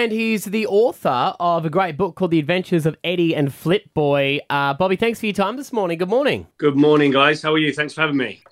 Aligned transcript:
and 0.00 0.12
he's 0.12 0.46
the 0.46 0.66
author 0.66 1.34
of 1.38 1.66
a 1.66 1.70
great 1.70 1.98
book 1.98 2.16
called 2.16 2.30
The 2.30 2.38
Adventures 2.38 2.86
of 2.86 2.96
Eddie 3.04 3.36
and 3.36 3.52
Flip 3.52 3.84
Boy. 3.92 4.40
Uh, 4.48 4.72
Bobby, 4.72 4.96
thanks 4.96 5.20
for 5.20 5.26
your 5.26 5.34
time 5.34 5.58
this 5.58 5.74
morning. 5.74 5.98
Good 5.98 6.08
morning. 6.08 6.46
Good 6.56 6.74
morning, 6.74 7.10
guys. 7.10 7.42
How 7.42 7.52
are 7.52 7.58
you? 7.58 7.70
Thanks 7.70 7.92
for 7.92 8.00
having 8.00 8.16
me. 8.16 8.42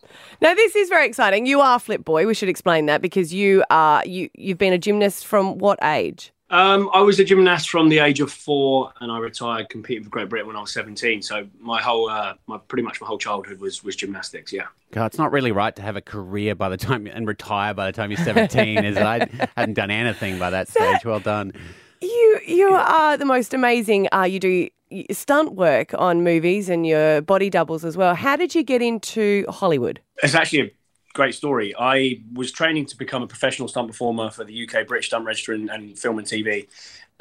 Now 0.42 0.54
this 0.54 0.76
is 0.76 0.90
very 0.90 1.06
exciting. 1.06 1.46
You 1.46 1.62
are 1.62 1.78
Flip 1.78 2.04
Boy. 2.04 2.26
We 2.26 2.34
should 2.34 2.50
explain 2.50 2.84
that 2.86 3.00
because 3.00 3.32
you 3.32 3.64
are 3.70 4.04
you 4.04 4.28
you've 4.34 4.58
been 4.58 4.74
a 4.74 4.78
gymnast 4.78 5.26
from 5.26 5.56
what 5.56 5.78
age? 5.82 6.32
Um, 6.50 6.88
I 6.94 7.02
was 7.02 7.20
a 7.20 7.24
gymnast 7.24 7.68
from 7.68 7.90
the 7.90 7.98
age 7.98 8.20
of 8.20 8.32
four, 8.32 8.92
and 9.00 9.12
I 9.12 9.18
retired 9.18 9.68
competing 9.68 10.04
for 10.04 10.10
Great 10.10 10.30
Britain 10.30 10.46
when 10.46 10.56
I 10.56 10.60
was 10.60 10.72
seventeen. 10.72 11.20
So 11.20 11.46
my 11.60 11.80
whole, 11.82 12.08
uh, 12.08 12.34
my 12.46 12.58
pretty 12.58 12.82
much 12.82 13.00
my 13.00 13.06
whole 13.06 13.18
childhood 13.18 13.60
was 13.60 13.84
was 13.84 13.96
gymnastics. 13.96 14.52
Yeah. 14.52 14.66
God, 14.92 15.06
it's 15.06 15.18
not 15.18 15.30
really 15.30 15.52
right 15.52 15.76
to 15.76 15.82
have 15.82 15.96
a 15.96 16.00
career 16.00 16.54
by 16.54 16.70
the 16.70 16.78
time 16.78 17.06
and 17.06 17.26
retire 17.26 17.74
by 17.74 17.86
the 17.86 17.92
time 17.92 18.10
you're 18.10 18.24
17, 18.24 18.84
is 18.84 18.96
it? 18.96 19.02
I 19.02 19.28
hadn't 19.56 19.74
done 19.74 19.90
anything 19.90 20.38
by 20.38 20.48
that 20.48 20.68
stage. 20.68 21.04
Well 21.04 21.20
done. 21.20 21.52
You 22.00 22.40
you 22.46 22.68
are 22.70 23.16
the 23.16 23.26
most 23.26 23.52
amazing. 23.52 24.08
Uh, 24.12 24.22
you 24.22 24.40
do 24.40 24.68
stunt 25.10 25.54
work 25.54 25.92
on 25.98 26.22
movies 26.22 26.68
and 26.68 26.86
your 26.86 27.20
body 27.20 27.50
doubles 27.50 27.84
as 27.84 27.96
well. 27.96 28.14
How 28.14 28.36
did 28.36 28.54
you 28.54 28.62
get 28.62 28.80
into 28.80 29.44
Hollywood? 29.48 30.00
It's 30.22 30.34
actually 30.34 30.60
a 30.60 30.70
great 31.14 31.34
story. 31.34 31.74
I 31.78 32.22
was 32.32 32.52
training 32.52 32.86
to 32.86 32.96
become 32.96 33.22
a 33.22 33.26
professional 33.26 33.68
stunt 33.68 33.88
performer 33.88 34.30
for 34.30 34.44
the 34.44 34.68
UK 34.68 34.86
British 34.86 35.08
Stunt 35.08 35.24
Register 35.24 35.52
and, 35.52 35.70
and 35.70 35.98
Film 35.98 36.18
and 36.18 36.26
TV, 36.26 36.68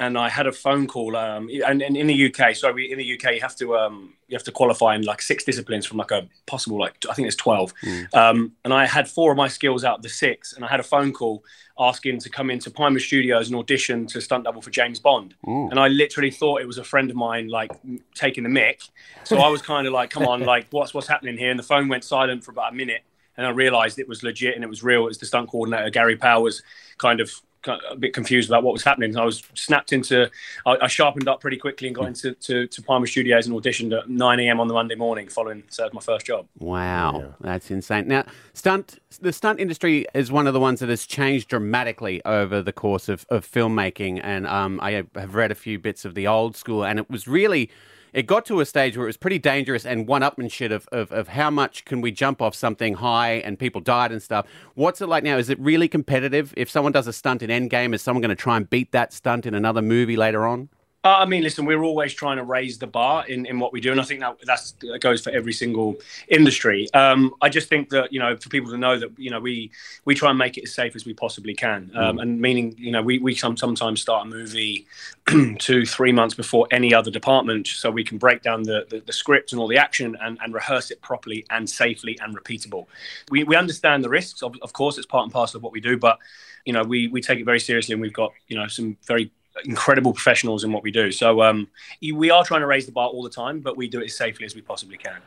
and 0.00 0.16
I 0.16 0.28
had 0.28 0.46
a 0.46 0.52
phone 0.52 0.86
call. 0.86 1.16
Um, 1.16 1.48
and, 1.66 1.82
and 1.82 1.96
in 1.96 2.06
the 2.06 2.26
UK, 2.32 2.54
sorry, 2.54 2.90
in 2.90 2.98
the 2.98 3.14
UK, 3.14 3.34
you 3.34 3.40
have 3.40 3.56
to 3.56 3.76
um, 3.76 4.14
you 4.28 4.36
have 4.36 4.44
to 4.44 4.52
qualify 4.52 4.94
in 4.94 5.02
like 5.02 5.20
six 5.20 5.44
disciplines 5.44 5.86
from 5.86 5.98
like 5.98 6.10
a 6.10 6.28
possible 6.46 6.78
like 6.78 6.94
I 7.10 7.14
think 7.14 7.26
it's 7.26 7.36
twelve. 7.36 7.74
Mm. 7.82 8.14
Um, 8.14 8.52
and 8.64 8.72
I 8.72 8.86
had 8.86 9.08
four 9.08 9.32
of 9.32 9.36
my 9.36 9.48
skills 9.48 9.84
out 9.84 9.96
of 9.96 10.02
the 10.02 10.08
six, 10.08 10.52
and 10.52 10.64
I 10.64 10.68
had 10.68 10.80
a 10.80 10.84
phone 10.84 11.12
call 11.12 11.42
asking 11.80 12.18
to 12.18 12.28
come 12.28 12.50
into 12.50 12.70
Pinewood 12.70 13.02
Studios 13.02 13.48
and 13.48 13.56
audition 13.56 14.06
to 14.08 14.20
stunt 14.20 14.44
double 14.44 14.60
for 14.60 14.70
James 14.70 14.98
Bond. 14.98 15.34
Ooh. 15.48 15.68
And 15.70 15.78
I 15.78 15.86
literally 15.88 16.30
thought 16.30 16.60
it 16.60 16.66
was 16.66 16.78
a 16.78 16.84
friend 16.84 17.08
of 17.08 17.16
mine 17.16 17.48
like 17.48 17.70
taking 18.14 18.42
the 18.42 18.50
mic. 18.50 18.82
So 19.24 19.38
I 19.38 19.48
was 19.48 19.62
kind 19.62 19.86
of 19.86 19.92
like, 19.92 20.10
"Come 20.10 20.24
on, 20.24 20.42
like 20.42 20.66
what's 20.70 20.94
what's 20.94 21.08
happening 21.08 21.36
here?" 21.36 21.50
And 21.50 21.58
the 21.58 21.64
phone 21.64 21.88
went 21.88 22.04
silent 22.04 22.44
for 22.44 22.52
about 22.52 22.72
a 22.72 22.76
minute 22.76 23.02
and 23.38 23.46
I 23.46 23.50
realised 23.50 23.98
it 23.98 24.08
was 24.08 24.22
legit 24.22 24.54
and 24.56 24.64
it 24.64 24.68
was 24.68 24.82
real. 24.82 25.02
It 25.02 25.08
was 25.08 25.18
the 25.18 25.26
stunt 25.26 25.48
coordinator 25.48 25.88
Gary 25.88 26.16
Powell, 26.16 26.50
kind 26.98 27.20
of 27.20 27.32
a 27.66 27.96
bit 27.96 28.12
confused 28.12 28.48
about 28.48 28.62
what 28.62 28.72
was 28.72 28.82
happening. 28.82 29.16
I 29.16 29.24
was 29.24 29.42
snapped 29.54 29.92
into, 29.92 30.30
I, 30.64 30.76
I 30.82 30.86
sharpened 30.86 31.28
up 31.28 31.40
pretty 31.40 31.56
quickly 31.56 31.88
and 31.88 31.94
got 31.94 32.06
into 32.06 32.34
to, 32.34 32.66
to 32.66 32.82
Pinewood 32.82 33.08
Studios 33.08 33.46
and 33.46 33.56
auditioned 33.56 33.96
at 33.98 34.08
9 34.08 34.40
a.m. 34.40 34.60
on 34.60 34.68
the 34.68 34.74
Monday 34.74 34.94
morning 34.94 35.28
following 35.28 35.62
so 35.68 35.88
my 35.92 36.00
first 36.00 36.26
job. 36.26 36.46
Wow, 36.58 37.20
yeah. 37.20 37.26
that's 37.40 37.70
insane. 37.70 38.08
Now, 38.08 38.24
stunt 38.54 38.98
the 39.20 39.32
stunt 39.32 39.60
industry 39.60 40.06
is 40.14 40.30
one 40.30 40.46
of 40.46 40.54
the 40.54 40.60
ones 40.60 40.80
that 40.80 40.88
has 40.88 41.06
changed 41.06 41.48
dramatically 41.48 42.24
over 42.24 42.62
the 42.62 42.72
course 42.72 43.08
of, 43.08 43.26
of 43.28 43.48
filmmaking, 43.48 44.20
and 44.22 44.46
um, 44.46 44.78
I 44.80 45.04
have 45.14 45.34
read 45.34 45.50
a 45.50 45.56
few 45.56 45.78
bits 45.78 46.04
of 46.04 46.14
the 46.14 46.26
old 46.26 46.56
school, 46.56 46.84
and 46.84 46.98
it 46.98 47.10
was 47.10 47.26
really 47.26 47.70
it 48.12 48.26
got 48.26 48.44
to 48.46 48.60
a 48.60 48.66
stage 48.66 48.96
where 48.96 49.06
it 49.06 49.08
was 49.08 49.16
pretty 49.16 49.38
dangerous 49.38 49.84
and 49.84 50.06
one-upmanship 50.06 50.70
of, 50.70 50.88
of, 50.92 51.12
of 51.12 51.28
how 51.28 51.50
much 51.50 51.84
can 51.84 52.00
we 52.00 52.10
jump 52.10 52.40
off 52.40 52.54
something 52.54 52.94
high 52.94 53.34
and 53.34 53.58
people 53.58 53.80
died 53.80 54.12
and 54.12 54.22
stuff. 54.22 54.46
What's 54.74 55.00
it 55.00 55.06
like 55.06 55.24
now? 55.24 55.36
Is 55.38 55.50
it 55.50 55.58
really 55.60 55.88
competitive? 55.88 56.54
If 56.56 56.70
someone 56.70 56.92
does 56.92 57.06
a 57.06 57.12
stunt 57.12 57.42
in 57.42 57.50
Endgame, 57.50 57.94
is 57.94 58.02
someone 58.02 58.22
going 58.22 58.30
to 58.30 58.36
try 58.36 58.56
and 58.56 58.68
beat 58.68 58.92
that 58.92 59.12
stunt 59.12 59.46
in 59.46 59.54
another 59.54 59.82
movie 59.82 60.16
later 60.16 60.46
on? 60.46 60.68
Uh, 61.04 61.18
I 61.18 61.26
mean, 61.26 61.44
listen, 61.44 61.64
we're 61.64 61.84
always 61.84 62.12
trying 62.12 62.38
to 62.38 62.42
raise 62.42 62.76
the 62.76 62.88
bar 62.88 63.24
in, 63.28 63.46
in 63.46 63.60
what 63.60 63.72
we 63.72 63.80
do, 63.80 63.92
and 63.92 64.00
I 64.00 64.04
think 64.04 64.18
that 64.18 64.36
that's, 64.44 64.72
that 64.80 65.00
goes 65.00 65.22
for 65.22 65.30
every 65.30 65.52
single 65.52 65.94
industry. 66.26 66.92
Um, 66.92 67.32
I 67.40 67.48
just 67.48 67.68
think 67.68 67.90
that 67.90 68.12
you 68.12 68.18
know, 68.18 68.36
for 68.36 68.48
people 68.48 68.72
to 68.72 68.76
know 68.76 68.98
that 68.98 69.16
you 69.16 69.30
know, 69.30 69.38
we 69.38 69.70
we 70.06 70.16
try 70.16 70.30
and 70.30 70.38
make 70.38 70.58
it 70.58 70.64
as 70.64 70.74
safe 70.74 70.96
as 70.96 71.04
we 71.04 71.14
possibly 71.14 71.54
can, 71.54 71.92
um, 71.94 72.16
mm. 72.16 72.22
and 72.22 72.40
meaning 72.40 72.74
you 72.76 72.90
know, 72.90 73.00
we 73.00 73.20
we 73.20 73.36
some, 73.36 73.56
sometimes 73.56 74.02
start 74.02 74.26
a 74.26 74.28
movie 74.28 74.88
two 75.60 75.86
three 75.86 76.10
months 76.10 76.34
before 76.34 76.66
any 76.72 76.92
other 76.92 77.12
department, 77.12 77.68
so 77.68 77.92
we 77.92 78.02
can 78.02 78.18
break 78.18 78.42
down 78.42 78.64
the 78.64 78.84
the, 78.90 78.98
the 78.98 79.12
script 79.12 79.52
and 79.52 79.60
all 79.60 79.68
the 79.68 79.78
action 79.78 80.16
and, 80.20 80.36
and 80.42 80.52
rehearse 80.52 80.90
it 80.90 81.00
properly 81.00 81.46
and 81.50 81.70
safely 81.70 82.18
and 82.20 82.36
repeatable. 82.36 82.86
We 83.30 83.44
we 83.44 83.54
understand 83.54 84.02
the 84.02 84.08
risks, 84.08 84.42
of, 84.42 84.56
of 84.62 84.72
course, 84.72 84.98
it's 84.98 85.06
part 85.06 85.22
and 85.22 85.32
parcel 85.32 85.58
of 85.58 85.62
what 85.62 85.72
we 85.72 85.80
do, 85.80 85.96
but 85.96 86.18
you 86.64 86.72
know, 86.72 86.82
we 86.82 87.06
we 87.06 87.20
take 87.20 87.38
it 87.38 87.44
very 87.44 87.60
seriously, 87.60 87.92
and 87.92 88.02
we've 88.02 88.12
got 88.12 88.32
you 88.48 88.58
know 88.58 88.66
some 88.66 88.96
very 89.06 89.30
incredible 89.64 90.12
professionals 90.12 90.64
in 90.64 90.72
what 90.72 90.82
we 90.82 90.90
do. 90.90 91.10
So 91.12 91.42
um, 91.42 91.68
we 92.00 92.30
are 92.30 92.44
trying 92.44 92.60
to 92.60 92.66
raise 92.66 92.86
the 92.86 92.92
bar 92.92 93.08
all 93.08 93.22
the 93.22 93.30
time, 93.30 93.60
but 93.60 93.76
we 93.76 93.88
do 93.88 94.00
it 94.00 94.06
as 94.06 94.16
safely 94.16 94.46
as 94.46 94.54
we 94.54 94.60
possibly 94.60 94.96
can. 94.96 95.18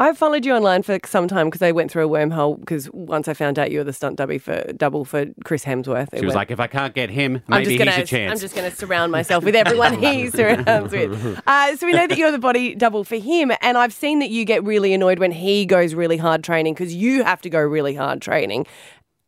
I've 0.00 0.16
followed 0.16 0.46
you 0.46 0.54
online 0.54 0.84
for 0.84 0.96
some 1.04 1.26
time 1.26 1.48
because 1.48 1.60
I 1.60 1.72
went 1.72 1.90
through 1.90 2.06
a 2.06 2.08
wormhole. 2.08 2.60
Because 2.60 2.88
once 2.92 3.26
I 3.26 3.34
found 3.34 3.58
out 3.58 3.72
you 3.72 3.78
were 3.78 3.84
the 3.84 3.92
stunt 3.92 4.16
double 4.16 4.38
for 4.38 4.62
double 4.74 5.04
for 5.04 5.26
Chris 5.44 5.64
Hemsworth, 5.64 6.10
she 6.14 6.24
was 6.24 6.28
went, 6.28 6.36
like, 6.36 6.50
"If 6.52 6.60
I 6.60 6.68
can't 6.68 6.94
get 6.94 7.10
him, 7.10 7.42
maybe 7.48 7.76
gonna, 7.76 7.90
he's 7.90 8.04
a 8.04 8.06
chance." 8.06 8.30
I'm 8.32 8.38
just 8.38 8.54
going 8.54 8.70
to 8.70 8.76
surround 8.76 9.10
myself 9.10 9.42
with 9.42 9.56
everyone 9.56 9.98
he 10.02 10.30
surrounds 10.30 10.92
with. 10.92 11.42
Uh, 11.46 11.76
so 11.76 11.84
we 11.84 11.92
know 11.92 12.06
that 12.06 12.16
you're 12.16 12.30
the 12.30 12.38
body 12.38 12.76
double 12.76 13.02
for 13.02 13.16
him, 13.16 13.50
and 13.60 13.76
I've 13.76 13.92
seen 13.92 14.20
that 14.20 14.30
you 14.30 14.44
get 14.44 14.62
really 14.62 14.94
annoyed 14.94 15.18
when 15.18 15.32
he 15.32 15.66
goes 15.66 15.94
really 15.94 16.16
hard 16.16 16.44
training 16.44 16.74
because 16.74 16.94
you 16.94 17.24
have 17.24 17.42
to 17.42 17.50
go 17.50 17.60
really 17.60 17.94
hard 17.94 18.22
training. 18.22 18.66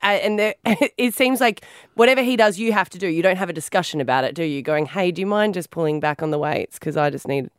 And 0.03 0.39
there, 0.39 0.55
it 0.97 1.15
seems 1.15 1.41
like 1.41 1.65
whatever 1.95 2.23
he 2.23 2.37
does, 2.37 2.59
you 2.59 2.73
have 2.73 2.89
to 2.91 2.99
do. 2.99 3.07
You 3.07 3.23
don't 3.23 3.37
have 3.37 3.51
a 3.51 3.53
discussion 3.53 4.01
about 4.01 4.25
it, 4.25 4.35
do 4.35 4.45
you? 4.45 4.63
Going, 4.63 4.87
hey, 4.87 5.11
do 5.11 5.21
you 5.21 5.27
mind 5.27 5.55
just 5.55 5.71
pulling 5.71 6.01
back 6.01 6.23
on 6.23 6.31
the 6.31 6.39
weights 6.39 6.79
because 6.79 6.97
I 6.97 7.11
just 7.11 7.29
need 7.29 7.51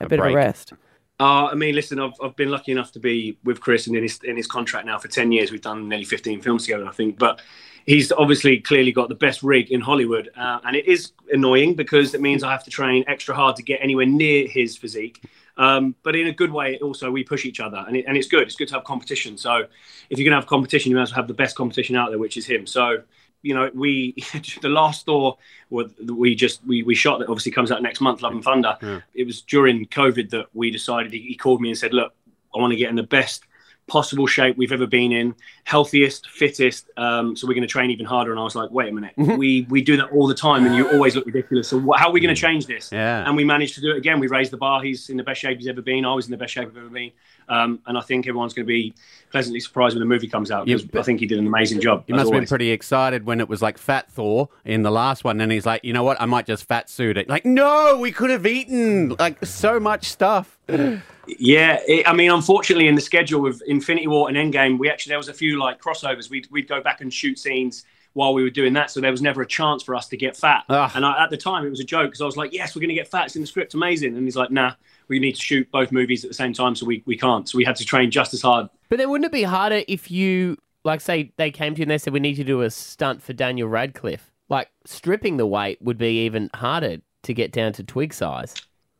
a, 0.00 0.04
a 0.04 0.08
bit 0.08 0.18
break. 0.18 0.30
of 0.30 0.34
a 0.34 0.36
rest. 0.36 0.72
Uh, 1.20 1.46
I 1.46 1.54
mean, 1.54 1.74
listen, 1.74 1.98
I've, 1.98 2.12
I've 2.22 2.36
been 2.36 2.50
lucky 2.50 2.70
enough 2.70 2.92
to 2.92 3.00
be 3.00 3.36
with 3.42 3.60
Chris 3.60 3.88
and 3.88 3.96
in 3.96 4.02
his 4.02 4.20
in 4.22 4.36
his 4.36 4.46
contract 4.46 4.86
now 4.86 4.98
for 4.98 5.08
ten 5.08 5.32
years. 5.32 5.50
We've 5.50 5.60
done 5.60 5.88
nearly 5.88 6.04
fifteen 6.04 6.40
films 6.40 6.64
together, 6.64 6.86
I 6.86 6.92
think. 6.92 7.18
But 7.18 7.42
he's 7.86 8.12
obviously 8.12 8.60
clearly 8.60 8.92
got 8.92 9.08
the 9.08 9.16
best 9.16 9.42
rig 9.42 9.72
in 9.72 9.80
Hollywood, 9.80 10.30
uh, 10.36 10.60
and 10.64 10.76
it 10.76 10.86
is 10.86 11.12
annoying 11.32 11.74
because 11.74 12.14
it 12.14 12.20
means 12.20 12.44
I 12.44 12.52
have 12.52 12.64
to 12.64 12.70
train 12.70 13.04
extra 13.08 13.34
hard 13.34 13.56
to 13.56 13.64
get 13.64 13.80
anywhere 13.82 14.06
near 14.06 14.46
his 14.46 14.76
physique. 14.76 15.24
Um, 15.58 15.94
but 16.02 16.14
in 16.16 16.28
a 16.28 16.32
good 16.32 16.52
way, 16.52 16.78
also 16.78 17.10
we 17.10 17.24
push 17.24 17.44
each 17.44 17.60
other, 17.60 17.84
and, 17.86 17.96
it, 17.96 18.04
and 18.06 18.16
it's 18.16 18.28
good. 18.28 18.42
It's 18.42 18.56
good 18.56 18.68
to 18.68 18.74
have 18.74 18.84
competition. 18.84 19.36
So 19.36 19.66
if 20.08 20.18
you're 20.18 20.24
going 20.24 20.32
to 20.32 20.40
have 20.40 20.46
competition, 20.46 20.90
you 20.90 20.96
must 20.96 21.12
have 21.14 21.26
the 21.26 21.34
best 21.34 21.56
competition 21.56 21.96
out 21.96 22.10
there, 22.10 22.18
which 22.18 22.36
is 22.36 22.46
him. 22.46 22.66
So 22.66 23.02
you 23.42 23.54
know, 23.54 23.70
we 23.74 24.14
the 24.62 24.68
last 24.68 25.06
Thor 25.06 25.36
we 25.70 26.34
just 26.34 26.64
we, 26.66 26.82
we 26.82 26.94
shot 26.94 27.18
that 27.18 27.28
obviously 27.28 27.52
comes 27.52 27.70
out 27.70 27.82
next 27.82 28.00
month, 28.00 28.22
Love 28.22 28.32
and 28.32 28.42
Thunder. 28.42 28.76
Yeah. 28.82 29.00
It 29.14 29.24
was 29.24 29.42
during 29.42 29.86
COVID 29.86 30.30
that 30.30 30.46
we 30.54 30.70
decided. 30.70 31.12
He, 31.12 31.20
he 31.20 31.34
called 31.34 31.60
me 31.60 31.68
and 31.68 31.78
said, 31.78 31.92
"Look, 31.92 32.14
I 32.54 32.58
want 32.58 32.72
to 32.72 32.76
get 32.76 32.90
in 32.90 32.96
the 32.96 33.02
best 33.02 33.44
possible 33.88 34.26
shape 34.26 34.56
we've 34.56 34.72
ever 34.72 34.86
been 34.86 35.10
in, 35.10 35.34
healthiest, 35.64 36.28
fittest. 36.28 36.88
Um, 36.96 37.34
so 37.34 37.46
we're 37.46 37.54
going 37.54 37.62
to 37.62 37.68
train 37.68 37.90
even 37.90 38.06
harder. 38.06 38.30
And 38.30 38.38
I 38.38 38.44
was 38.44 38.54
like, 38.54 38.70
wait 38.70 38.88
a 38.90 38.92
minute, 38.92 39.14
mm-hmm. 39.18 39.36
we 39.36 39.66
we 39.68 39.82
do 39.82 39.96
that 39.96 40.10
all 40.12 40.26
the 40.28 40.34
time, 40.34 40.66
and 40.66 40.76
you 40.76 40.88
always 40.90 41.16
look 41.16 41.26
ridiculous. 41.26 41.68
So 41.68 41.78
what, 41.78 41.98
how 41.98 42.08
are 42.08 42.12
we 42.12 42.20
going 42.20 42.34
to 42.34 42.40
change 42.40 42.66
this? 42.66 42.92
Yeah. 42.92 43.26
And 43.26 43.36
we 43.36 43.44
managed 43.44 43.74
to 43.74 43.80
do 43.80 43.90
it 43.90 43.96
again. 43.96 44.20
We 44.20 44.28
raised 44.28 44.52
the 44.52 44.56
bar. 44.56 44.82
He's 44.82 45.10
in 45.10 45.16
the 45.16 45.24
best 45.24 45.40
shape 45.40 45.58
he's 45.58 45.68
ever 45.68 45.82
been. 45.82 46.04
I 46.04 46.14
was 46.14 46.26
in 46.26 46.30
the 46.30 46.36
best 46.36 46.52
shape 46.52 46.68
I've 46.68 46.76
ever 46.76 46.88
been. 46.88 47.10
Um, 47.48 47.80
and 47.86 47.96
I 47.96 48.02
think 48.02 48.26
everyone's 48.26 48.52
going 48.52 48.66
to 48.66 48.68
be 48.68 48.94
pleasantly 49.30 49.60
surprised 49.60 49.94
when 49.94 50.00
the 50.00 50.06
movie 50.06 50.28
comes 50.28 50.50
out 50.50 50.66
because 50.66 50.84
I 50.94 51.02
think 51.02 51.20
he 51.20 51.26
did 51.26 51.38
an 51.38 51.46
amazing 51.46 51.80
job. 51.80 52.04
He 52.06 52.12
must 52.12 52.26
always. 52.26 52.36
have 52.36 52.40
been 52.42 52.48
pretty 52.48 52.70
excited 52.70 53.24
when 53.24 53.40
it 53.40 53.48
was 53.48 53.62
like 53.62 53.78
Fat 53.78 54.10
Thor 54.10 54.50
in 54.64 54.82
the 54.82 54.90
last 54.90 55.24
one. 55.24 55.40
And 55.40 55.50
he's 55.50 55.64
like, 55.64 55.82
you 55.82 55.92
know 55.92 56.02
what? 56.02 56.20
I 56.20 56.26
might 56.26 56.46
just 56.46 56.64
fat 56.64 56.90
suit 56.90 57.16
it. 57.16 57.28
Like, 57.28 57.46
no, 57.46 57.98
we 57.98 58.12
could 58.12 58.30
have 58.30 58.46
eaten 58.46 59.16
like 59.18 59.44
so 59.46 59.80
much 59.80 60.06
stuff. 60.06 60.57
Yeah, 61.38 61.80
it, 61.86 62.08
I 62.08 62.14
mean, 62.14 62.30
unfortunately, 62.30 62.88
in 62.88 62.94
the 62.94 63.00
schedule 63.00 63.40
with 63.40 63.60
Infinity 63.66 64.06
War 64.06 64.28
and 64.28 64.36
Endgame, 64.36 64.78
we 64.78 64.88
actually 64.88 65.10
there 65.10 65.18
was 65.18 65.28
a 65.28 65.34
few 65.34 65.60
like 65.60 65.80
crossovers. 65.80 66.30
We'd 66.30 66.48
we'd 66.50 66.68
go 66.68 66.80
back 66.80 67.00
and 67.00 67.12
shoot 67.12 67.38
scenes 67.38 67.84
while 68.14 68.34
we 68.34 68.42
were 68.42 68.50
doing 68.50 68.72
that, 68.72 68.90
so 68.90 69.00
there 69.00 69.10
was 69.10 69.22
never 69.22 69.42
a 69.42 69.46
chance 69.46 69.82
for 69.82 69.94
us 69.94 70.08
to 70.08 70.16
get 70.16 70.36
fat. 70.36 70.64
Ugh. 70.68 70.90
And 70.94 71.04
I, 71.04 71.22
at 71.22 71.30
the 71.30 71.36
time, 71.36 71.66
it 71.66 71.70
was 71.70 71.80
a 71.80 71.84
joke 71.84 72.06
because 72.06 72.20
I 72.20 72.24
was 72.24 72.36
like, 72.36 72.52
"Yes, 72.52 72.74
we're 72.74 72.80
going 72.80 72.88
to 72.88 72.94
get 72.94 73.08
fat. 73.08 73.26
It's 73.26 73.36
in 73.36 73.42
the 73.42 73.46
script, 73.46 73.74
amazing." 73.74 74.16
And 74.16 74.24
he's 74.24 74.36
like, 74.36 74.50
"Nah, 74.50 74.72
we 75.08 75.18
need 75.18 75.34
to 75.34 75.40
shoot 75.40 75.70
both 75.70 75.92
movies 75.92 76.24
at 76.24 76.30
the 76.30 76.34
same 76.34 76.52
time, 76.52 76.74
so 76.74 76.86
we 76.86 77.02
we 77.06 77.16
can't." 77.16 77.48
So 77.48 77.58
we 77.58 77.64
had 77.64 77.76
to 77.76 77.84
train 77.84 78.10
just 78.10 78.32
as 78.32 78.42
hard. 78.42 78.68
But 78.88 78.98
then 78.98 79.10
wouldn't 79.10 79.26
it 79.26 79.32
be 79.32 79.42
harder 79.42 79.82
if 79.86 80.10
you 80.10 80.56
like 80.84 81.00
say 81.00 81.32
they 81.36 81.50
came 81.50 81.74
to 81.74 81.80
you 81.80 81.82
and 81.82 81.90
they 81.90 81.98
said 81.98 82.12
we 82.12 82.20
need 82.20 82.36
to 82.36 82.44
do 82.44 82.62
a 82.62 82.70
stunt 82.70 83.22
for 83.22 83.34
Daniel 83.34 83.68
Radcliffe? 83.68 84.30
Like 84.48 84.70
stripping 84.86 85.36
the 85.36 85.46
weight 85.46 85.80
would 85.82 85.98
be 85.98 86.24
even 86.24 86.48
harder 86.54 86.98
to 87.24 87.34
get 87.34 87.52
down 87.52 87.74
to 87.74 87.84
twig 87.84 88.14
size. 88.14 88.54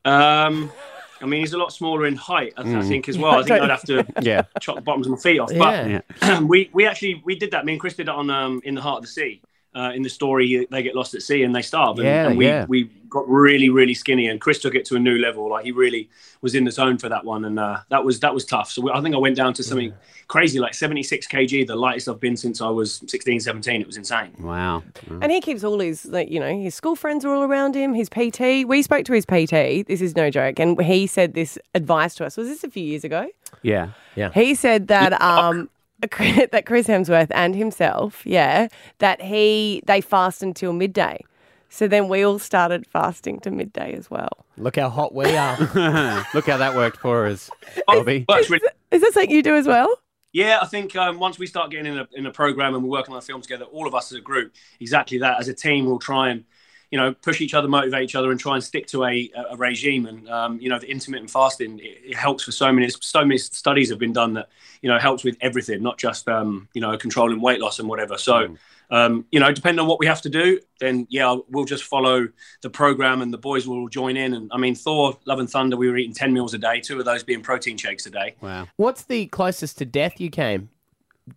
Um. 0.04 0.70
I 1.20 1.26
mean, 1.26 1.40
he's 1.40 1.52
a 1.52 1.58
lot 1.58 1.72
smaller 1.72 2.06
in 2.06 2.16
height, 2.16 2.54
I, 2.56 2.62
mm. 2.62 2.76
I 2.76 2.82
think, 2.82 3.08
as 3.08 3.18
well. 3.18 3.32
I 3.32 3.42
think 3.42 3.60
I'd 3.60 3.70
have 3.70 3.84
to 3.86 4.06
yeah. 4.22 4.42
chop 4.60 4.76
the 4.76 4.82
bottoms 4.82 5.06
of 5.06 5.12
my 5.12 5.18
feet 5.18 5.38
off. 5.38 5.50
But 5.56 6.02
yeah. 6.22 6.40
we, 6.42 6.70
we 6.72 6.86
actually 6.86 7.22
we 7.24 7.36
did 7.36 7.50
that. 7.50 7.64
Me 7.64 7.72
and 7.72 7.80
Chris 7.80 7.94
did 7.94 8.06
that 8.06 8.14
on 8.14 8.30
um, 8.30 8.60
in 8.64 8.74
the 8.74 8.80
heart 8.80 8.98
of 8.98 9.02
the 9.02 9.08
sea 9.08 9.40
uh, 9.74 9.92
in 9.94 10.02
the 10.02 10.08
story, 10.08 10.66
they 10.70 10.82
get 10.82 10.94
lost 10.94 11.14
at 11.14 11.22
sea 11.22 11.42
and 11.42 11.54
they 11.54 11.62
starve. 11.62 11.98
And, 11.98 12.06
yeah, 12.06 12.28
and 12.28 12.38
we, 12.38 12.46
yeah. 12.46 12.66
we 12.68 12.84
got 13.08 13.28
really, 13.28 13.68
really 13.68 13.94
skinny. 13.94 14.28
And 14.28 14.40
Chris 14.40 14.58
took 14.58 14.74
it 14.74 14.84
to 14.86 14.96
a 14.96 14.98
new 14.98 15.18
level. 15.18 15.50
Like 15.50 15.64
he 15.64 15.72
really 15.72 16.08
was 16.40 16.54
in 16.54 16.64
the 16.64 16.70
zone 16.70 16.98
for 16.98 17.08
that 17.08 17.24
one, 17.24 17.44
and 17.44 17.58
uh, 17.58 17.78
that 17.90 18.04
was 18.04 18.20
that 18.20 18.34
was 18.34 18.44
tough. 18.44 18.70
So 18.70 18.92
I 18.92 19.00
think 19.00 19.14
I 19.14 19.18
went 19.18 19.36
down 19.36 19.54
to 19.54 19.62
something 19.62 19.92
crazy, 20.28 20.58
like 20.58 20.74
76 20.74 21.26
kg, 21.26 21.66
the 21.66 21.76
lightest 21.76 22.08
I've 22.08 22.20
been 22.20 22.36
since 22.36 22.60
I 22.60 22.68
was 22.68 23.02
16, 23.06 23.40
17. 23.40 23.80
It 23.80 23.86
was 23.86 23.96
insane. 23.96 24.34
Wow. 24.38 24.82
And 25.22 25.32
he 25.32 25.40
keeps 25.40 25.64
all 25.64 25.80
his, 25.80 26.04
like, 26.04 26.30
you 26.30 26.38
know, 26.38 26.54
his 26.54 26.74
school 26.74 26.96
friends 26.96 27.24
are 27.24 27.32
all 27.32 27.42
around 27.42 27.74
him. 27.74 27.94
His 27.94 28.08
PT. 28.08 28.66
We 28.66 28.82
spoke 28.82 29.04
to 29.06 29.14
his 29.14 29.24
PT. 29.24 29.86
This 29.86 30.00
is 30.00 30.14
no 30.16 30.30
joke, 30.30 30.58
and 30.58 30.80
he 30.80 31.06
said 31.06 31.34
this 31.34 31.58
advice 31.74 32.14
to 32.16 32.26
us. 32.26 32.36
Was 32.36 32.48
this 32.48 32.64
a 32.64 32.70
few 32.70 32.84
years 32.84 33.04
ago? 33.04 33.28
Yeah. 33.62 33.90
Yeah. 34.14 34.30
He 34.32 34.54
said 34.54 34.88
that 34.88 35.20
um, 35.20 35.68
that 36.00 36.64
Chris 36.66 36.86
Hemsworth 36.86 37.30
and 37.32 37.54
himself, 37.54 38.22
yeah, 38.24 38.68
that 38.98 39.20
he 39.22 39.82
they 39.86 40.00
fast 40.00 40.42
until 40.42 40.72
midday. 40.72 41.24
So 41.70 41.86
then 41.86 42.08
we 42.08 42.22
all 42.22 42.38
started 42.38 42.86
fasting 42.86 43.40
to 43.40 43.50
midday 43.50 43.92
as 43.92 44.10
well. 44.10 44.46
Look 44.56 44.76
how 44.76 44.88
hot 44.88 45.14
we 45.14 45.36
are. 45.36 45.56
Look 46.34 46.46
how 46.46 46.56
that 46.56 46.72
worked 46.74 46.96
for 46.98 47.26
us, 47.26 47.50
Bobby. 47.86 48.24
Works 48.28 48.48
really- 48.48 48.62
Is 48.90 49.02
that 49.02 49.12
something 49.12 49.30
you 49.30 49.42
do 49.42 49.54
as 49.54 49.66
well? 49.66 49.88
Yeah, 50.32 50.58
I 50.62 50.66
think 50.66 50.94
um, 50.96 51.18
once 51.18 51.38
we 51.38 51.46
start 51.46 51.70
getting 51.70 51.92
in 51.92 51.98
a, 51.98 52.08
in 52.12 52.26
a 52.26 52.30
program 52.30 52.74
and 52.74 52.82
we're 52.84 52.90
working 52.90 53.12
on 53.12 53.18
a 53.18 53.22
film 53.22 53.40
together, 53.42 53.64
all 53.66 53.86
of 53.86 53.94
us 53.94 54.12
as 54.12 54.18
a 54.18 54.20
group, 54.20 54.52
exactly 54.80 55.18
that. 55.18 55.40
As 55.40 55.48
a 55.48 55.54
team, 55.54 55.84
we'll 55.86 55.98
try 55.98 56.30
and 56.30 56.44
you 56.90 56.98
know 56.98 57.12
push 57.14 57.40
each 57.40 57.54
other, 57.54 57.68
motivate 57.68 58.04
each 58.04 58.14
other, 58.14 58.30
and 58.30 58.40
try 58.40 58.54
and 58.54 58.64
stick 58.64 58.86
to 58.88 59.04
a, 59.04 59.30
a 59.50 59.56
regime. 59.56 60.06
And 60.06 60.28
um, 60.28 60.60
you 60.60 60.68
know, 60.68 60.78
the 60.78 60.90
intermittent 60.90 61.30
fasting 61.30 61.78
it, 61.78 61.98
it 62.04 62.14
helps 62.16 62.44
for 62.44 62.52
so 62.52 62.72
many. 62.72 62.88
So 62.88 63.24
many 63.24 63.38
studies 63.38 63.90
have 63.90 63.98
been 63.98 64.12
done 64.12 64.34
that 64.34 64.48
you 64.82 64.88
know 64.88 64.98
helps 64.98 65.24
with 65.24 65.36
everything, 65.40 65.82
not 65.82 65.98
just 65.98 66.28
um, 66.28 66.68
you 66.74 66.80
know 66.80 66.96
controlling 66.96 67.40
weight 67.40 67.60
loss 67.60 67.78
and 67.78 67.88
whatever. 67.88 68.18
So. 68.18 68.56
Um, 68.90 69.26
you 69.30 69.38
know, 69.38 69.52
depending 69.52 69.80
on 69.80 69.86
what 69.86 69.98
we 69.98 70.06
have 70.06 70.22
to 70.22 70.30
do, 70.30 70.60
then 70.80 71.06
yeah, 71.10 71.36
we'll 71.50 71.66
just 71.66 71.84
follow 71.84 72.26
the 72.62 72.70
program, 72.70 73.20
and 73.20 73.30
the 73.30 73.36
boys 73.36 73.68
will 73.68 73.86
join 73.90 74.16
in. 74.16 74.32
And 74.32 74.50
I 74.50 74.56
mean, 74.56 74.74
Thor, 74.74 75.18
Love 75.26 75.40
and 75.40 75.50
Thunder, 75.50 75.76
we 75.76 75.90
were 75.90 75.98
eating 75.98 76.14
ten 76.14 76.32
meals 76.32 76.54
a 76.54 76.58
day, 76.58 76.80
two 76.80 76.98
of 76.98 77.04
those 77.04 77.22
being 77.22 77.42
protein 77.42 77.76
shakes 77.76 78.06
a 78.06 78.10
day, 78.10 78.36
Wow. 78.40 78.66
What's 78.76 79.02
the 79.02 79.26
closest 79.26 79.76
to 79.76 79.84
death 79.84 80.18
you 80.18 80.30
came 80.30 80.70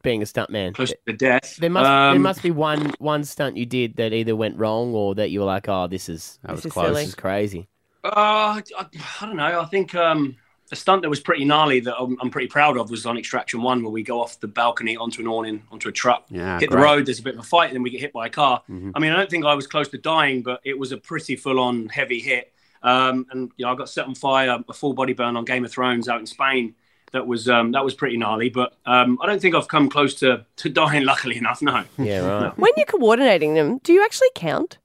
being 0.03 0.21
a 0.21 0.25
stuntman? 0.25 0.73
close 0.75 0.93
to 1.07 1.13
death. 1.13 1.57
There 1.57 1.69
must 1.69 1.83
there 1.85 1.91
Um, 2.11 2.21
must 2.21 2.43
be 2.43 2.51
one 2.51 2.93
one 2.99 3.23
stunt 3.23 3.57
you 3.57 3.65
did 3.65 3.95
that 3.97 4.13
either 4.13 4.35
went 4.35 4.57
wrong 4.57 4.93
or 4.93 5.15
that 5.15 5.29
you 5.31 5.39
were 5.39 5.45
like, 5.45 5.67
oh, 5.69 5.87
this 5.87 6.09
is 6.09 6.39
That 6.43 6.55
This 6.55 6.65
is 6.65 6.71
close. 6.71 6.87
silly. 6.87 7.01
this 7.01 7.09
is 7.09 7.15
crazy. 7.15 7.67
Uh, 8.03 8.09
I, 8.15 8.63
I 8.79 9.25
don't 9.25 9.35
know. 9.35 9.61
I 9.61 9.65
think 9.65 9.93
um, 9.93 10.35
a 10.71 10.75
stunt 10.75 11.03
that 11.03 11.09
was 11.09 11.19
pretty 11.19 11.45
gnarly 11.45 11.81
that 11.81 11.95
I'm, 11.99 12.17
I'm 12.21 12.29
pretty 12.31 12.47
proud 12.47 12.77
of 12.77 12.89
was 12.89 13.05
on 13.05 13.17
Extraction 13.17 13.61
One, 13.61 13.83
where 13.83 13.91
we 13.91 14.01
go 14.03 14.19
off 14.21 14.39
the 14.39 14.47
balcony 14.47 14.97
onto 14.97 15.21
an 15.21 15.27
awning, 15.27 15.61
onto 15.71 15.87
a 15.89 15.91
truck, 15.91 16.25
Yeah, 16.29 16.59
hit 16.59 16.69
great. 16.69 16.79
the 16.79 16.83
road. 16.83 17.05
There's 17.05 17.19
a 17.19 17.23
bit 17.23 17.35
of 17.35 17.41
a 17.41 17.43
fight, 17.43 17.67
and 17.67 17.75
then 17.75 17.83
we 17.83 17.89
get 17.91 17.99
hit 18.01 18.13
by 18.13 18.25
a 18.25 18.29
car. 18.29 18.63
Mhm. 18.69 18.91
I 18.95 18.99
mean, 18.99 19.11
I 19.11 19.17
don't 19.17 19.29
think 19.29 19.45
I 19.45 19.53
was 19.53 19.67
close 19.67 19.87
to 19.89 19.97
dying, 19.99 20.41
but 20.41 20.61
it 20.63 20.79
was 20.79 20.91
a 20.91 20.97
pretty 20.97 21.35
full-on 21.35 21.89
heavy 21.89 22.19
hit. 22.19 22.51
Um, 22.83 23.27
and 23.31 23.51
you 23.57 23.65
know, 23.65 23.71
I 23.71 23.75
got 23.75 23.89
set 23.89 24.07
on 24.07 24.15
fire, 24.15 24.57
a 24.67 24.73
full 24.73 24.93
body 24.93 25.13
burn 25.13 25.37
on 25.37 25.45
Game 25.45 25.63
of 25.63 25.71
Thrones 25.71 26.09
out 26.09 26.19
in 26.19 26.25
Spain. 26.25 26.73
That 27.13 27.27
was 27.27 27.49
um, 27.49 27.71
that 27.73 27.83
was 27.83 27.93
pretty 27.93 28.15
gnarly, 28.17 28.49
but 28.49 28.77
um, 28.85 29.19
I 29.21 29.25
don't 29.27 29.41
think 29.41 29.53
I've 29.53 29.67
come 29.67 29.89
close 29.89 30.13
to, 30.15 30.45
to 30.57 30.69
dying. 30.69 31.03
Luckily 31.11 31.35
enough, 31.37 31.61
no. 31.61 31.83
Yeah, 31.97 32.19
right. 32.25 32.57
When 32.57 32.71
you're 32.77 32.85
coordinating 32.85 33.53
them, 33.53 33.79
do 33.83 33.91
you 33.91 34.03
actually 34.03 34.29
count? 34.33 34.77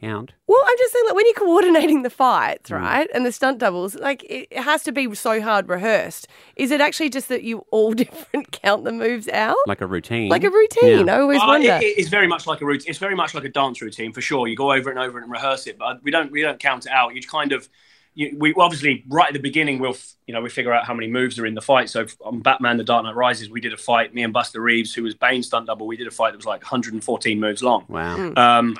Count. 0.00 0.34
Well, 0.46 0.60
I'm 0.62 0.76
just 0.76 0.92
saying, 0.92 1.06
like, 1.06 1.14
when 1.14 1.24
you're 1.24 1.34
coordinating 1.34 2.02
the 2.02 2.10
fights, 2.10 2.70
right, 2.70 3.08
and 3.14 3.24
the 3.24 3.32
stunt 3.32 3.58
doubles, 3.58 3.94
like, 3.94 4.22
it 4.24 4.46
it 4.50 4.62
has 4.62 4.82
to 4.84 4.92
be 4.92 5.14
so 5.14 5.40
hard 5.40 5.68
rehearsed. 5.70 6.28
Is 6.54 6.70
it 6.70 6.80
actually 6.82 7.08
just 7.10 7.28
that 7.30 7.42
you 7.44 7.64
all 7.70 7.92
different 8.02 8.52
count 8.52 8.84
the 8.84 8.92
moves 8.92 9.26
out? 9.28 9.56
Like 9.66 9.80
a 9.80 9.86
routine. 9.86 10.28
Like 10.30 10.44
a 10.44 10.50
routine. 10.50 11.08
I 11.08 11.20
always 11.20 11.40
Uh, 11.40 11.46
wonder. 11.46 11.68
it- 11.68 11.82
it- 11.82 11.98
it's 11.98 12.08
very 12.10 12.26
much 12.26 12.46
like 12.46 12.60
a 12.60 12.66
routine. 12.66 12.88
It's 12.90 12.98
very 12.98 13.14
much 13.14 13.34
like 13.34 13.44
a 13.44 13.48
dance 13.50 13.80
routine 13.82 14.12
for 14.12 14.20
sure. 14.20 14.48
You 14.48 14.56
go 14.56 14.70
over 14.72 14.90
and 14.90 14.98
over 14.98 15.18
and 15.18 15.30
rehearse 15.30 15.66
it, 15.66 15.78
but 15.78 16.02
we 16.02 16.10
don't 16.10 16.30
we 16.30 16.42
don't 16.42 16.58
count 16.60 16.84
it 16.86 16.92
out. 16.92 17.14
You 17.14 17.22
kind 17.22 17.52
of 17.52 17.68
you, 18.16 18.34
we 18.38 18.54
obviously 18.54 19.04
right 19.08 19.28
at 19.28 19.34
the 19.34 19.38
beginning 19.38 19.78
we'll 19.78 19.96
you 20.26 20.32
know 20.34 20.40
we 20.40 20.48
figure 20.48 20.72
out 20.72 20.86
how 20.86 20.94
many 20.94 21.06
moves 21.06 21.38
are 21.38 21.46
in 21.46 21.54
the 21.54 21.60
fight. 21.60 21.90
So 21.90 22.06
on 22.24 22.40
Batman: 22.40 22.78
The 22.78 22.84
Dark 22.84 23.04
Knight 23.04 23.14
Rises, 23.14 23.50
we 23.50 23.60
did 23.60 23.72
a 23.72 23.76
fight. 23.76 24.14
Me 24.14 24.22
and 24.22 24.32
Buster 24.32 24.60
Reeves, 24.60 24.94
who 24.94 25.02
was 25.02 25.14
Bane 25.14 25.42
stunt 25.42 25.66
double, 25.66 25.86
we 25.86 25.96
did 25.96 26.06
a 26.06 26.10
fight 26.10 26.32
that 26.32 26.38
was 26.38 26.46
like 26.46 26.62
114 26.62 27.38
moves 27.38 27.62
long. 27.62 27.84
Wow. 27.88 28.16
Mm. 28.16 28.38
Um, 28.38 28.78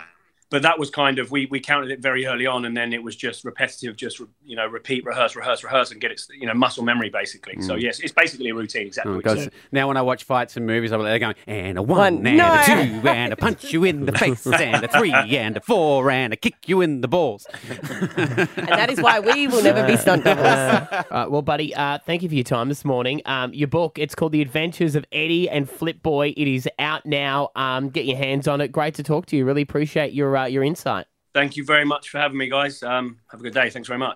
but 0.51 0.63
that 0.63 0.79
was 0.79 0.91
kind 0.91 1.19
of 1.19 1.31
we 1.31 1.47
we 1.47 1.61
counted 1.61 1.91
it 1.91 2.01
very 2.01 2.27
early 2.27 2.47
on, 2.47 2.65
and 2.65 2.77
then 2.77 2.93
it 2.93 3.03
was 3.03 3.17
just 3.17 3.45
repetitive, 3.45 3.97
just 3.97 4.21
you 4.45 4.57
know 4.57 4.67
repeat, 4.67 5.05
rehearse, 5.05 5.35
rehearse, 5.37 5.65
rehearse, 5.65 5.91
and 5.91 6.01
get 6.01 6.11
it 6.11 6.21
you 6.39 6.47
know 6.47 6.55
muscle 6.55 6.85
memory 6.85 7.11
basically. 7.11 7.61
So 7.63 7.75
yes, 7.75 8.01
it's 8.01 8.13
basically 8.13 8.51
a 8.51 8.55
routine 8.55 8.87
exactly. 8.87 9.13
Oh, 9.13 9.17
what 9.17 9.25
you 9.25 9.35
God. 9.35 9.39
said. 9.45 9.53
Now, 9.73 9.89
when 9.89 9.97
I 9.97 10.03
watch 10.03 10.25
fights 10.25 10.57
and 10.57 10.67
movies, 10.67 10.93
I'm 10.93 11.01
like, 11.01 11.09
they're 11.09 11.19
going, 11.19 11.35
and 11.47 11.79
a 11.79 11.83
one, 11.83 12.17
One. 12.17 12.27
and 12.27 12.37
No. 12.37 12.53
a 12.53 12.63
two, 12.65 13.09
and 13.09 13.33
a 13.33 13.37
punch 13.37 13.73
you 13.73 13.85
in 13.85 14.07
the 14.07 14.13
face, 14.19 14.47
and 14.47 14.85
a 14.85 14.89
three, 14.89 15.13
and 15.13 15.57
a 15.57 15.61
four, 15.61 16.11
and 16.11 16.33
a 16.33 16.37
kick 16.37 16.55
you 16.69 16.81
in 16.81 17.01
the 17.01 17.09
balls. 17.09 17.47
and 17.69 18.69
that 18.69 18.91
is 18.91 19.01
why 19.01 19.21
we 19.21 19.47
will 19.49 19.63
never 19.63 19.87
be 19.87 19.97
stunt 19.97 20.25
doubles. 20.25 20.47
Uh, 21.17 21.27
well, 21.31 21.41
buddy, 21.43 21.75
uh, 21.75 21.99
thank 22.05 22.23
you 22.23 22.29
for 22.29 22.35
your 22.35 22.45
time 22.45 22.69
this 22.69 22.85
morning. 22.85 23.23
Um, 23.27 23.53
your 23.55 23.69
book, 23.69 23.99
it's 23.99 24.15
called 24.15 24.33
The 24.33 24.43
Adventures 24.43 24.95
of 24.97 25.05
Eddie 25.13 25.49
and 25.49 25.69
Flip 25.69 26.03
Boy. 26.03 26.35
It 26.37 26.47
is 26.49 26.69
out 26.79 27.07
now. 27.07 27.51
Um, 27.57 27.89
get 27.91 28.05
your 28.05 28.17
hands 28.19 28.47
on 28.49 28.61
it. 28.61 28.69
Great 28.73 28.95
to 28.95 29.03
talk 29.03 29.27
to 29.27 29.37
you. 29.37 29.45
Really 29.45 29.63
appreciate 29.63 30.13
your 30.13 30.36
uh, 30.37 30.45
your 30.45 30.65
insight. 30.65 31.07
Thank 31.35 31.57
you 31.57 31.65
very 31.65 31.85
much 31.85 32.09
for 32.09 32.19
having 32.19 32.39
me, 32.39 32.49
guys. 32.49 32.83
Um, 32.83 33.19
have 33.31 33.41
a 33.41 33.43
good 33.43 33.55
day. 33.55 33.69
Thanks 33.69 33.89
very 33.89 33.99
much. 33.99 34.15